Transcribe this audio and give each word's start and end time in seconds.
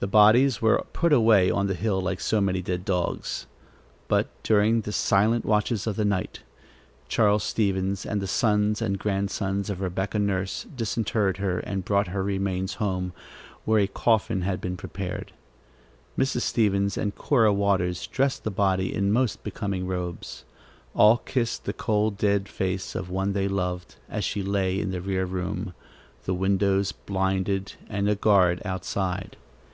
The 0.00 0.08
bodies 0.08 0.60
were 0.60 0.84
put 0.92 1.12
away 1.12 1.48
on 1.48 1.68
the 1.68 1.74
hill 1.74 2.00
like 2.00 2.18
so 2.18 2.40
many 2.40 2.60
dead 2.60 2.84
dogs; 2.84 3.46
but 4.08 4.26
during 4.42 4.80
the 4.80 4.90
silent 4.90 5.44
watches 5.44 5.86
of 5.86 5.94
the 5.94 6.04
night, 6.04 6.40
Charles 7.06 7.44
Stevens 7.44 8.04
and 8.04 8.20
the 8.20 8.26
sons 8.26 8.82
and 8.82 8.98
grandsons 8.98 9.70
of 9.70 9.80
Rebecca 9.80 10.18
Nurse 10.18 10.66
disinterred 10.74 11.36
her 11.36 11.60
and 11.60 11.84
brought 11.84 12.08
her 12.08 12.24
remains 12.24 12.74
home 12.82 13.12
where 13.64 13.78
a 13.78 13.86
coffin 13.86 14.40
had 14.42 14.60
been 14.60 14.76
prepared. 14.76 15.30
Mrs. 16.18 16.40
Stevens 16.40 16.96
and 16.98 17.14
Cora 17.14 17.52
Waters 17.52 18.04
dressed 18.08 18.42
the 18.42 18.50
body 18.50 18.92
in 18.92 19.12
most 19.12 19.44
becoming 19.44 19.86
robes. 19.86 20.44
All 20.96 21.18
kissed 21.18 21.62
the 21.64 21.72
cold 21.72 22.18
dead 22.18 22.48
face 22.48 22.96
of 22.96 23.08
one 23.08 23.34
they 23.34 23.46
loved, 23.46 23.94
as 24.08 24.24
she 24.24 24.42
lay 24.42 24.80
in 24.80 24.92
a 24.94 25.00
rear 25.00 25.26
room, 25.26 25.74
the 26.24 26.34
windows 26.34 26.90
blinded 26.90 27.74
and 27.88 28.08
a 28.08 28.16
guard 28.16 28.60
outside. 28.64 29.36